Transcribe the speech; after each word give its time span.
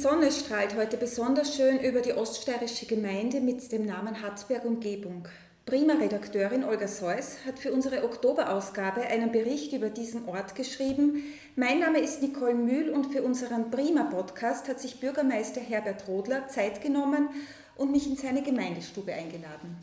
Sonne 0.00 0.32
strahlt 0.32 0.76
heute 0.76 0.96
besonders 0.96 1.54
schön 1.56 1.78
über 1.78 2.00
die 2.00 2.14
oststeirische 2.14 2.86
Gemeinde 2.86 3.42
mit 3.42 3.70
dem 3.70 3.84
Namen 3.84 4.22
Hatzberg 4.22 4.64
Umgebung. 4.64 5.28
Prima-Redakteurin 5.66 6.64
Olga 6.64 6.88
Seuss 6.88 7.36
hat 7.44 7.58
für 7.58 7.70
unsere 7.70 8.02
Oktoberausgabe 8.04 9.02
einen 9.02 9.30
Bericht 9.30 9.74
über 9.74 9.90
diesen 9.90 10.26
Ort 10.26 10.54
geschrieben. 10.54 11.22
Mein 11.54 11.80
Name 11.80 11.98
ist 11.98 12.22
Nicole 12.22 12.54
Mühl 12.54 12.88
und 12.88 13.12
für 13.12 13.22
unseren 13.22 13.70
Prima-Podcast 13.70 14.70
hat 14.70 14.80
sich 14.80 15.00
Bürgermeister 15.00 15.60
Herbert 15.60 16.08
Rodler 16.08 16.48
Zeit 16.48 16.80
genommen 16.80 17.28
und 17.76 17.92
mich 17.92 18.08
in 18.08 18.16
seine 18.16 18.42
Gemeindestube 18.42 19.12
eingeladen. 19.12 19.76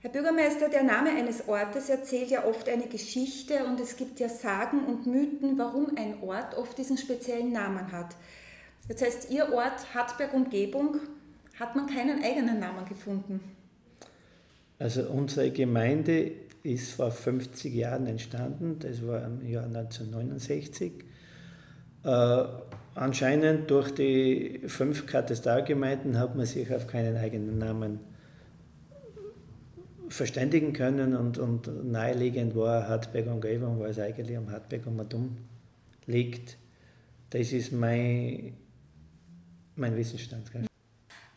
Herr 0.00 0.10
Bürgermeister, 0.10 0.70
der 0.70 0.84
Name 0.84 1.10
eines 1.10 1.48
Ortes 1.48 1.90
erzählt 1.90 2.30
ja 2.30 2.46
oft 2.46 2.66
eine 2.66 2.86
Geschichte 2.86 3.66
und 3.66 3.78
es 3.78 3.98
gibt 3.98 4.20
ja 4.20 4.30
Sagen 4.30 4.86
und 4.86 5.06
Mythen, 5.06 5.58
warum 5.58 5.98
ein 5.98 6.22
Ort 6.22 6.56
oft 6.56 6.78
diesen 6.78 6.96
speziellen 6.96 7.52
Namen 7.52 7.92
hat. 7.92 8.16
Das 8.88 9.02
heißt, 9.02 9.30
Ihr 9.30 9.52
Ort 9.52 9.94
Hartberg 9.94 10.32
Umgebung 10.32 11.00
hat 11.58 11.74
man 11.74 11.86
keinen 11.86 12.22
eigenen 12.22 12.60
Namen 12.60 12.86
gefunden. 12.88 13.40
Also 14.78 15.08
unsere 15.08 15.50
Gemeinde 15.50 16.32
ist 16.62 16.92
vor 16.92 17.10
50 17.10 17.74
Jahren 17.74 18.06
entstanden, 18.06 18.78
das 18.80 19.06
war 19.06 19.24
im 19.24 19.48
Jahr 19.48 19.64
1969. 19.64 20.92
Äh, 22.04 22.44
anscheinend 22.94 23.70
durch 23.70 23.92
die 23.92 24.60
fünf 24.66 25.06
Katastralgemeinden 25.06 26.18
hat 26.18 26.36
man 26.36 26.46
sich 26.46 26.72
auf 26.74 26.86
keinen 26.86 27.16
eigenen 27.16 27.58
Namen 27.58 28.00
verständigen 30.08 30.72
können 30.72 31.16
und, 31.16 31.38
und 31.38 31.90
naheliegend 31.90 32.54
war 32.54 32.88
Hartberg 32.88 33.26
Umgebung, 33.26 33.80
weil 33.80 33.90
es 33.90 33.98
eigentlich 33.98 34.36
am 34.36 34.50
Hartberg 34.50 34.86
um 34.86 35.08
Dumm 35.08 35.36
liegt. 36.06 36.58
Das 37.30 37.52
ist 37.52 37.72
mein, 37.72 38.54
mein 39.76 39.96
Wissensstand. 39.96 40.52
Gell? 40.52 40.66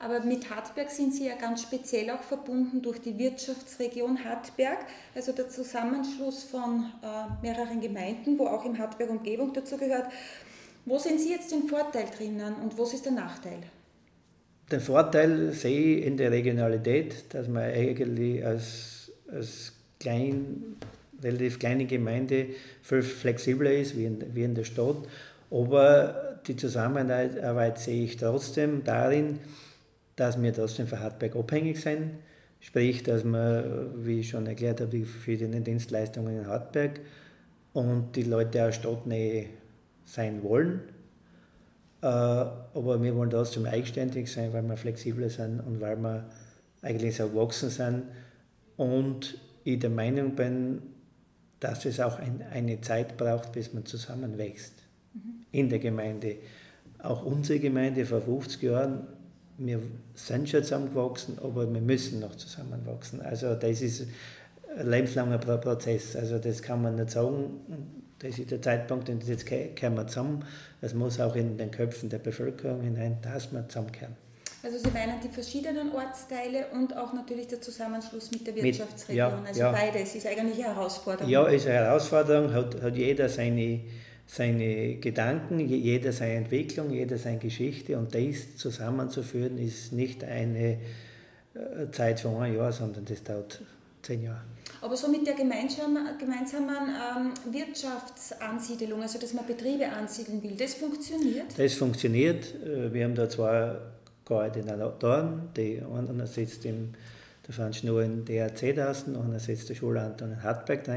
Aber 0.02 0.22
mit 0.22 0.50
Hartberg 0.50 0.90
sind 0.90 1.14
Sie 1.14 1.28
ja 1.28 1.36
ganz 1.36 1.62
speziell 1.62 2.10
auch 2.10 2.24
verbunden 2.24 2.82
durch 2.82 3.02
die 3.02 3.18
Wirtschaftsregion 3.18 4.24
Hartberg, 4.24 4.78
also 5.14 5.34
der 5.34 5.50
Zusammenschluss 5.50 6.44
von 6.44 6.86
äh, 7.04 7.42
mehreren 7.42 7.82
Gemeinden, 7.82 8.40
wo 8.40 8.48
auch 8.48 8.64
im 8.64 8.78
Hartberg 8.78 9.10
Umgebung 9.10 9.52
dazu 9.54 9.78
gehört. 9.78 10.06
Wo 10.86 10.98
sehen 10.98 11.20
Sie 11.20 11.32
jetzt 11.32 11.52
den 11.52 11.68
Vorteil 11.68 12.06
drinnen 12.18 12.56
und 12.64 12.78
was 12.80 12.94
ist 12.94 13.06
der 13.06 13.12
Nachteil? 13.12 13.60
Den 14.72 14.80
Vorteil 14.80 15.52
sehe 15.52 15.98
ich 15.98 16.06
in 16.06 16.16
der 16.16 16.32
Regionalität, 16.32 17.26
dass 17.34 17.50
man 17.50 17.64
eigentlich 17.64 18.46
als, 18.46 19.12
als 19.30 19.74
klein, 20.00 20.78
relativ 21.22 21.60
kleine 21.60 21.86
Gemeinde 21.86 22.48
viel 22.82 23.02
flexibler 23.02 23.74
ist 23.74 23.98
wie 23.98 24.06
in, 24.06 24.24
wie 24.34 24.44
in 24.44 24.56
der 24.56 24.64
Stadt. 24.64 24.98
Aber 25.52 26.29
die 26.48 26.56
Zusammenarbeit 26.56 27.80
sehe 27.80 28.04
ich 28.04 28.18
trotzdem 28.18 28.84
darin, 28.84 29.40
dass 30.16 30.42
wir 30.42 30.54
trotzdem 30.54 30.88
von 30.88 31.00
Hartberg 31.00 31.36
abhängig 31.36 31.80
sind. 31.80 32.12
Sprich, 32.60 33.04
dass 33.04 33.24
wir, 33.24 33.92
wie 33.96 34.20
ich 34.20 34.30
schon 34.30 34.46
erklärt 34.46 34.82
habe, 34.82 34.92
die 34.92 35.06
verschiedenen 35.06 35.64
Dienstleistungen 35.64 36.40
in 36.40 36.48
Hartberg 36.48 37.00
und 37.74 38.16
die 38.16 38.24
Leute 38.24 38.66
aus 38.66 38.76
Stadtnähe 38.76 39.46
sein 40.06 40.44
wollen. 40.44 40.82
Äh, 42.02 42.06
aber 42.06 43.02
wir 43.02 43.16
wollen 43.16 43.30
trotzdem 43.30 43.66
eigenständig 43.66 44.32
sein, 44.32 44.52
weil 44.52 44.64
wir 44.64 44.78
flexibler 44.78 45.30
sind 45.30 45.60
und 45.62 45.80
weil 45.80 45.98
wir 45.98 46.26
eigentlich 46.82 47.16
so 47.16 47.24
erwachsen 47.24 47.70
sind. 47.70 48.04
Und 48.76 49.38
ich 49.64 49.80
der 49.80 49.90
Meinung 49.90 50.36
bin, 50.36 50.82
dass 51.60 51.86
es 51.86 52.00
auch 52.00 52.20
ein, 52.20 52.44
eine 52.52 52.82
Zeit 52.82 53.18
braucht, 53.18 53.52
bis 53.52 53.74
man 53.74 53.86
zusammenwächst. 53.86 54.74
In 55.52 55.70
der 55.70 55.80
Gemeinde. 55.80 56.36
Auch 57.02 57.24
unsere 57.24 57.60
Gemeinde 57.60 58.06
vor 58.06 58.22
50 58.22 58.62
Jahren 58.64 59.08
wir 59.60 59.82
sind 60.16 60.50
schon 60.50 60.64
zusammengewachsen, 60.64 61.38
aber 61.40 61.72
wir 61.72 61.82
müssen 61.82 62.22
noch 62.22 62.36
zusammenwachsen. 62.36 63.22
Also 63.22 63.56
das 63.56 63.82
ist 63.82 64.08
ein 64.78 64.90
lebenslanger 64.90 65.38
Prozess. 65.38 66.16
Also 66.16 66.40
das 66.40 66.62
kann 66.62 66.82
man 66.82 66.96
nicht 66.96 67.12
sagen, 67.12 67.94
das 68.20 68.40
ist 68.40 68.52
der 68.52 68.62
Zeitpunkt, 68.62 69.10
und 69.10 69.26
jetzt 69.28 69.46
kehren 69.46 69.96
wir 69.96 70.08
zusammen. 70.08 70.46
Es 70.82 70.94
muss 70.94 71.20
auch 71.20 71.36
in 71.36 71.58
den 71.58 71.72
Köpfen 71.72 72.10
der 72.10 72.20
Bevölkerung 72.20 72.82
hinein, 72.82 73.18
dass 73.22 73.52
wir 73.52 73.68
zusammenkehren. 73.68 74.16
Also 74.62 74.78
Sie 74.78 74.92
meinen 74.92 75.22
die 75.24 75.30
verschiedenen 75.30 75.92
Ortsteile 75.94 76.66
und 76.74 76.96
auch 76.96 77.14
natürlich 77.14 77.48
der 77.48 77.62
Zusammenschluss 77.62 78.32
mit 78.32 78.46
der 78.46 78.56
Wirtschaftsregion. 78.56 79.44
Mit, 79.44 79.44
ja, 79.44 79.48
also 79.48 79.60
ja. 79.62 79.72
beides 79.72 80.16
ist 80.16 80.28
eigentlich 80.28 80.66
eine 80.66 80.76
Herausforderung. 80.76 81.30
Ja, 81.30 81.48
ist 81.48 81.66
eine 81.66 81.76
Herausforderung, 81.76 82.54
hat, 82.54 82.82
hat 82.82 82.96
jeder 82.96 83.30
seine 83.30 83.80
seine 84.32 84.98
Gedanken, 84.98 85.60
jeder 85.60 86.14
seine 86.14 86.36
Entwicklung, 86.36 86.92
jeder 86.92 87.18
seine 87.18 87.40
Geschichte 87.40 87.98
und 87.98 88.14
das 88.14 88.58
zusammenzuführen 88.58 89.58
ist 89.58 89.92
nicht 89.92 90.24
eine 90.24 90.78
äh, 91.56 91.90
Zeit 91.92 92.20
von 92.20 92.38
einem 92.38 92.56
Jahr, 92.56 92.72
sondern 92.72 93.06
das 93.06 93.24
dauert 93.24 93.60
zehn 94.04 94.24
Jahre. 94.24 94.44
Aber 94.82 94.96
so 94.96 95.10
mit 95.10 95.26
der 95.26 95.34
gemeinsamen, 95.34 96.16
gemeinsamen 96.20 96.70
ähm, 96.70 97.54
Wirtschaftsansiedelung, 97.54 99.02
also 99.02 99.18
dass 99.18 99.34
man 99.34 99.48
Betriebe 99.48 99.90
ansiedeln 99.90 100.44
will, 100.44 100.56
das 100.56 100.76
funktioniert? 100.76 101.58
Das 101.58 101.74
funktioniert. 101.74 102.54
Äh, 102.64 102.94
wir 102.94 103.06
haben 103.06 103.16
da 103.16 103.28
zwei 103.28 103.78
Koordinatoren, 104.26 105.50
die 105.58 105.82
einer 105.82 106.28
sitzt 106.28 106.66
im 106.66 106.94
der 107.48 107.56
Franz 107.56 107.78
Schnur 107.78 108.04
in 108.04 108.24
DRC 108.26 108.76
draußen, 108.76 109.16
einer 109.16 109.40
sitzt 109.40 109.70
der 109.70 109.74
Schulanton 109.74 110.34
in 110.34 110.44
Hartberg 110.44 110.88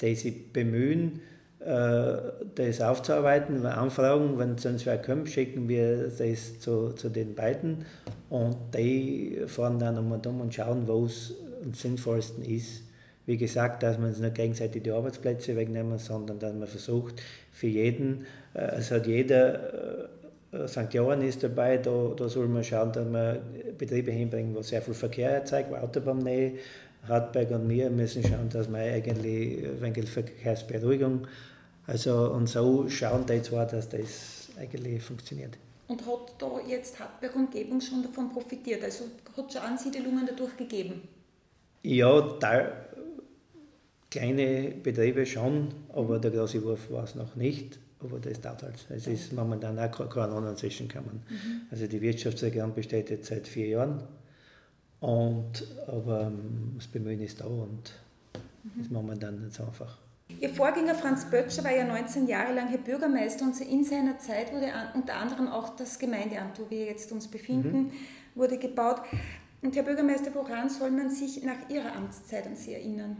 die 0.00 0.14
sich 0.14 0.52
bemühen, 0.52 1.20
das 1.60 2.80
aufzuarbeiten, 2.80 3.66
Anfragen, 3.66 4.38
wenn 4.38 4.58
sonst 4.58 4.86
wer 4.86 4.96
kommt, 4.96 5.28
schicken 5.28 5.68
wir 5.68 6.08
das 6.08 6.60
zu, 6.60 6.90
zu 6.92 7.08
den 7.08 7.34
beiden 7.34 7.84
und 8.30 8.56
die 8.76 9.42
fahren 9.46 9.78
dann 9.78 9.98
um 9.98 10.12
und 10.12 10.26
um 10.26 10.40
und 10.40 10.54
schauen, 10.54 10.86
wo 10.86 11.04
es 11.04 11.34
am 11.64 11.74
sinnvollsten 11.74 12.44
ist. 12.44 12.82
Wie 13.26 13.36
gesagt, 13.36 13.82
dass 13.82 13.98
man 13.98 14.08
uns 14.08 14.20
nicht 14.20 14.34
gegenseitig 14.36 14.82
die 14.82 14.90
Arbeitsplätze 14.90 15.54
wegnehmen, 15.54 15.98
sondern 15.98 16.38
dass 16.38 16.54
man 16.54 16.66
versucht, 16.66 17.20
für 17.52 17.66
jeden, 17.66 18.24
äh, 18.54 18.76
es 18.76 18.90
hat 18.90 19.06
jeder, 19.06 20.06
äh, 20.54 20.66
St. 20.66 20.94
Johann 20.94 21.20
ist 21.20 21.42
dabei, 21.42 21.76
da, 21.76 22.14
da 22.16 22.26
soll 22.26 22.48
man 22.48 22.64
schauen, 22.64 22.90
dass 22.92 23.06
man 23.06 23.38
Betriebe 23.76 24.10
hinbringen, 24.10 24.54
wo 24.54 24.62
sehr 24.62 24.80
viel 24.80 24.94
Verkehr 24.94 25.30
erzeugt, 25.30 25.70
wo 25.70 25.74
Autobahnnähe, 25.74 26.54
Hartberg 27.06 27.50
und 27.50 27.68
wir 27.68 27.90
müssen 27.90 28.22
schauen, 28.22 28.48
dass 28.50 28.68
wir 28.68 28.78
eigentlich 28.78 29.64
ein 29.64 29.80
wenig 29.80 30.08
Verkehrsberuhigung, 30.08 31.26
also 31.86 32.30
und 32.32 32.48
so 32.48 32.88
schauen 32.88 33.24
die 33.26 33.42
zwar, 33.42 33.66
dass 33.66 33.88
das 33.88 34.48
eigentlich 34.58 35.02
funktioniert. 35.02 35.56
Und 35.86 36.06
hat 36.06 36.34
da 36.38 36.60
jetzt 36.68 37.00
Hartberg 37.00 37.34
Umgebung 37.34 37.80
schon 37.80 38.02
davon 38.02 38.30
profitiert? 38.30 38.84
Also 38.84 39.04
hat 39.36 39.46
es 39.46 39.54
schon 39.54 39.62
Ansiedelungen 39.62 40.26
dadurch 40.26 40.54
gegeben? 40.56 41.00
Ja, 41.82 42.20
da, 42.20 42.72
kleine 44.10 44.72
Betriebe 44.82 45.24
schon, 45.24 45.68
aber 45.94 46.18
der 46.18 46.30
große 46.30 46.62
Wurf 46.62 46.90
war 46.90 47.04
es 47.04 47.14
noch 47.14 47.36
nicht. 47.36 47.78
Aber 48.00 48.18
das 48.20 48.40
dauert 48.40 48.62
halt. 48.62 48.86
Es 48.90 49.06
ist 49.06 49.32
momentan 49.32 49.78
auch 49.78 49.90
Corona 49.90 50.54
zwischengekommen. 50.54 51.22
Mhm. 51.28 51.60
Also 51.70 51.86
die 51.86 52.00
Wirtschaftsregion 52.00 52.72
besteht 52.72 53.10
jetzt 53.10 53.28
seit 53.28 53.48
vier 53.48 53.66
Jahren 53.66 54.02
und, 55.00 55.64
aber 55.86 56.22
ähm, 56.22 56.74
das 56.76 56.86
Bemühen 56.88 57.20
ist 57.20 57.40
da 57.40 57.46
und 57.46 57.92
mhm. 58.64 58.80
ist 58.80 58.90
momentan 58.90 59.40
nicht 59.42 59.54
so 59.54 59.64
einfach. 59.64 59.98
Ihr 60.40 60.50
Vorgänger 60.50 60.94
Franz 60.94 61.24
Böttcher 61.30 61.64
war 61.64 61.74
ja 61.74 61.84
19 61.84 62.26
Jahre 62.26 62.54
lang 62.54 62.68
Herr 62.68 62.78
Bürgermeister 62.78 63.44
und 63.44 63.58
in 63.60 63.82
seiner 63.82 64.18
Zeit 64.18 64.52
wurde 64.52 64.66
unter 64.94 65.14
anderem 65.14 65.48
auch 65.48 65.74
das 65.76 65.98
Gemeindeamt, 65.98 66.60
wo 66.60 66.68
wir 66.70 66.84
jetzt 66.84 67.10
uns 67.12 67.28
befinden, 67.28 67.78
mhm. 67.78 67.92
wurde 68.34 68.58
gebaut. 68.58 69.00
Und 69.62 69.74
Herr 69.74 69.82
Bürgermeister, 69.82 70.34
woran 70.34 70.68
soll 70.68 70.90
man 70.90 71.10
sich 71.10 71.42
nach 71.42 71.68
Ihrer 71.68 71.96
Amtszeit 71.96 72.46
an 72.46 72.56
Sie 72.56 72.74
erinnern? 72.74 73.16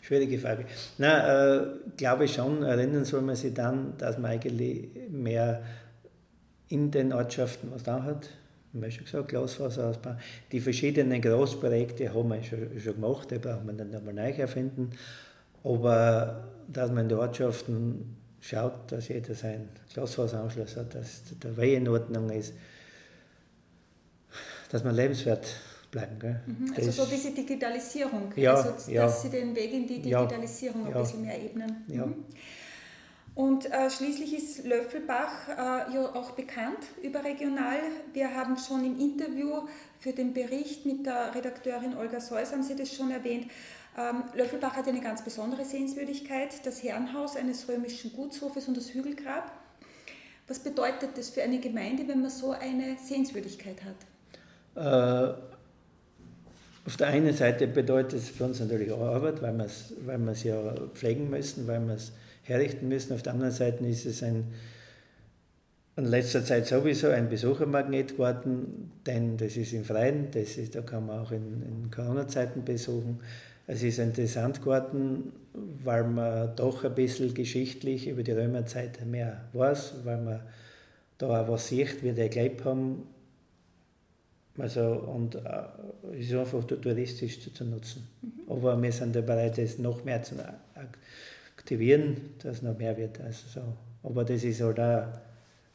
Schwierige 0.00 0.38
Frage. 0.38 0.66
Na, 0.98 1.56
äh, 1.56 1.66
glaube 1.96 2.24
ich 2.24 2.34
schon, 2.34 2.62
erinnern 2.62 3.04
soll 3.04 3.22
man 3.22 3.36
sich 3.36 3.54
dann, 3.54 3.96
dass 3.98 4.18
man 4.18 4.32
eigentlich 4.32 4.88
mehr 5.10 5.62
in 6.68 6.90
den 6.90 7.12
Ortschaften 7.12 7.70
was 7.72 7.84
da 7.84 8.02
hat, 8.02 8.28
wie 8.74 8.90
schon 8.90 9.04
gesagt, 9.04 9.28
Glasfaserausbau. 9.28 10.16
Die 10.52 10.60
verschiedenen 10.60 11.20
Großprojekte 11.20 12.12
haben 12.12 12.28
wir 12.28 12.42
schon, 12.42 12.80
schon 12.80 12.94
gemacht, 12.94 13.30
die 13.30 13.38
braucht 13.38 13.64
man 13.64 13.76
dann 13.76 13.90
nochmal 13.90 14.14
neu 14.14 14.30
erfinden. 14.30 14.90
Aber 15.62 16.44
dass 16.68 16.90
man 16.90 17.04
in 17.04 17.08
den 17.08 17.18
Ortschaften 17.18 18.16
schaut, 18.40 18.92
dass 18.92 19.08
jeder 19.08 19.34
seinen 19.34 19.68
Glasfaseranschluss 19.92 20.76
hat, 20.76 20.94
dass 20.94 21.22
der 21.42 21.56
Weg 21.56 21.78
in 21.78 21.88
Ordnung 21.88 22.30
ist, 22.30 22.52
dass 24.70 24.84
man 24.84 24.94
lebenswert 24.94 25.46
bleiben. 25.90 26.18
Gell? 26.18 26.40
Mhm, 26.46 26.74
also 26.76 26.90
so 26.90 27.06
diese 27.06 27.30
Digitalisierung, 27.30 28.32
ja, 28.36 28.54
also 28.54 28.70
dass 28.70 28.88
ja. 28.88 29.08
Sie 29.08 29.30
den 29.30 29.54
Weg 29.54 29.72
in 29.72 29.86
die 29.86 30.02
Digitalisierung 30.02 30.82
ja, 30.82 30.96
ein 30.96 31.02
bisschen 31.02 31.22
mehr 31.22 31.42
ebnen. 31.42 31.84
Mhm. 31.86 32.14
Und 33.34 33.66
äh, 33.66 33.90
schließlich 33.90 34.32
ist 34.32 34.64
Löffelbach 34.64 35.48
äh, 35.48 35.92
ja 35.92 36.14
auch 36.14 36.32
bekannt 36.32 36.78
überregional. 37.02 37.78
Wir 38.12 38.32
haben 38.34 38.56
schon 38.56 38.84
im 38.84 38.98
Interview 39.00 39.66
für 39.98 40.12
den 40.12 40.32
Bericht 40.32 40.86
mit 40.86 41.04
der 41.04 41.34
Redakteurin 41.34 41.96
Olga 41.96 42.20
Seuss, 42.20 42.52
haben 42.52 42.62
Sie 42.62 42.76
das 42.76 42.94
schon 42.94 43.10
erwähnt, 43.10 43.50
ähm, 43.96 44.24
Löffelbach 44.34 44.76
hat 44.76 44.88
eine 44.88 45.00
ganz 45.00 45.22
besondere 45.22 45.64
Sehenswürdigkeit, 45.64 46.64
das 46.64 46.82
Herrenhaus 46.82 47.36
eines 47.36 47.68
römischen 47.68 48.12
Gutshofes 48.12 48.66
und 48.68 48.76
das 48.76 48.92
Hügelgrab. 48.92 49.52
Was 50.48 50.58
bedeutet 50.58 51.16
das 51.16 51.30
für 51.30 51.42
eine 51.42 51.58
Gemeinde, 51.58 52.06
wenn 52.06 52.20
man 52.20 52.30
so 52.30 52.50
eine 52.50 52.96
Sehenswürdigkeit 53.02 53.76
hat? 53.84 53.96
Äh, 54.76 55.34
auf 56.86 56.96
der 56.96 57.06
einen 57.06 57.32
Seite 57.32 57.66
bedeutet 57.66 58.20
es 58.20 58.28
für 58.28 58.44
uns 58.44 58.60
natürlich 58.60 58.92
auch 58.92 59.00
Arbeit, 59.00 59.40
weil 59.42 59.56
wir 59.56 59.64
es 59.64 59.94
weil 60.04 60.34
ja 60.42 60.74
pflegen 60.92 61.30
müssen, 61.30 61.66
weil 61.66 61.80
wir 61.86 61.94
es 61.94 62.12
herrichten 62.44 62.88
müssen. 62.88 63.12
Auf 63.12 63.22
der 63.22 63.32
anderen 63.32 63.52
Seite 63.52 63.84
ist 63.86 64.06
es 64.06 64.22
ein, 64.22 64.44
in 65.96 66.04
letzter 66.06 66.44
Zeit 66.44 66.66
sowieso 66.66 67.08
ein 67.08 67.28
Besuchermagnet 67.28 68.12
geworden, 68.12 68.90
denn 69.06 69.36
das 69.36 69.56
ist 69.56 69.72
im 69.72 69.84
Freien, 69.84 70.30
das 70.32 70.56
ist, 70.56 70.74
da 70.74 70.82
kann 70.82 71.06
man 71.06 71.20
auch 71.20 71.30
in, 71.30 71.62
in 71.62 71.90
Corona-Zeiten 71.90 72.64
besuchen. 72.64 73.20
Es 73.66 73.82
ist 73.82 73.98
interessant 73.98 74.60
geworden, 74.60 75.32
weil 75.52 76.04
man 76.04 76.54
doch 76.56 76.84
ein 76.84 76.94
bisschen 76.94 77.32
geschichtlich 77.32 78.08
über 78.08 78.22
die 78.22 78.32
Römerzeit 78.32 79.04
mehr 79.06 79.42
weiß, 79.52 79.94
weil 80.04 80.20
man 80.20 80.40
da 81.18 81.42
auch 81.42 81.48
was 81.48 81.68
sieht, 81.68 82.02
wie 82.02 82.12
die 82.12 82.28
gelebt 82.28 82.64
haben. 82.64 83.06
Also, 84.58 84.82
und 84.82 85.34
äh, 85.34 85.40
es 86.12 86.26
ist 86.26 86.34
einfach 86.34 86.64
touristisch 86.64 87.40
zu, 87.40 87.52
zu 87.52 87.64
nutzen. 87.64 88.06
Mhm. 88.22 88.52
Aber 88.52 88.80
wir 88.80 88.92
sind 88.92 89.16
da 89.16 89.20
bereit, 89.20 89.58
das 89.58 89.78
noch 89.78 90.04
mehr 90.04 90.22
zu 90.22 90.36
aktivieren, 91.56 92.16
dass 92.42 92.62
noch 92.62 92.76
mehr 92.78 92.96
wird. 92.96 93.20
Also 93.20 93.48
so. 93.48 94.08
Aber 94.08 94.24
das 94.24 94.44
ist 94.44 94.60
halt 94.60 94.80
auch 94.80 95.06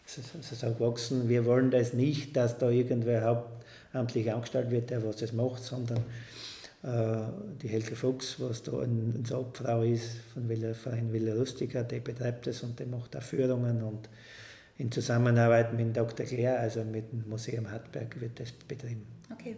sozusagen 0.05 0.77
gewachsen. 0.77 1.29
Wir 1.29 1.45
wollen 1.45 1.71
das 1.71 1.93
nicht, 1.93 2.35
dass 2.35 2.57
da 2.57 2.69
irgendwer 2.69 3.23
hauptamtlich 3.23 4.31
angestellt 4.31 4.71
wird, 4.71 4.89
der 4.89 5.05
was 5.05 5.17
das 5.17 5.33
macht, 5.33 5.63
sondern 5.63 5.99
äh, 6.83 7.17
die 7.61 7.67
Helge 7.67 7.95
Fuchs, 7.95 8.39
was 8.39 8.63
da 8.63 8.79
eine 8.79 9.23
Obfrau 9.31 9.83
ist 9.83 10.17
von 10.33 10.47
Villa, 10.47 10.73
Verein 10.73 11.11
Villa 11.11 11.33
Rustica, 11.33 11.83
die 11.83 11.99
betreibt 11.99 12.47
das 12.47 12.63
und 12.63 12.79
die 12.79 12.85
macht 12.85 13.15
auch 13.17 13.21
Führungen 13.21 13.81
und 13.83 14.09
in 14.77 14.91
Zusammenarbeit 14.91 15.73
mit 15.73 15.95
Dr. 15.95 16.25
Claire, 16.25 16.59
also 16.59 16.83
mit 16.85 17.11
dem 17.11 17.27
Museum 17.27 17.69
Hartberg, 17.69 18.19
wird 18.21 18.39
das 18.39 18.51
betrieben. 18.53 19.05
Okay. 19.31 19.57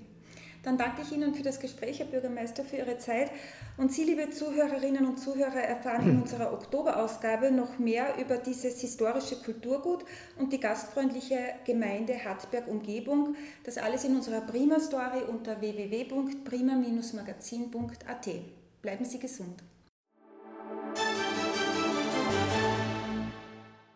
Dann 0.63 0.77
danke 0.77 1.01
ich 1.01 1.11
Ihnen 1.11 1.33
für 1.33 1.41
das 1.41 1.59
Gespräch, 1.59 1.97
Herr 1.99 2.05
Bürgermeister, 2.05 2.63
für 2.63 2.77
Ihre 2.77 2.99
Zeit. 2.99 3.31
Und 3.77 3.91
Sie, 3.91 4.03
liebe 4.03 4.29
Zuhörerinnen 4.29 5.07
und 5.07 5.17
Zuhörer, 5.17 5.61
erfahren 5.61 6.07
in 6.07 6.21
unserer 6.21 6.53
Oktoberausgabe 6.53 7.49
noch 7.51 7.79
mehr 7.79 8.13
über 8.19 8.37
dieses 8.37 8.79
historische 8.79 9.37
Kulturgut 9.37 10.05
und 10.37 10.53
die 10.53 10.59
gastfreundliche 10.59 11.39
Gemeinde 11.65 12.23
Hartberg 12.23 12.67
Umgebung. 12.67 13.35
Das 13.63 13.79
alles 13.79 14.03
in 14.03 14.15
unserer 14.15 14.41
Prima-Story 14.41 15.23
unter 15.27 15.59
www.prima-magazin.at. 15.61 18.29
Bleiben 18.83 19.05
Sie 19.05 19.19
gesund. 19.19 19.63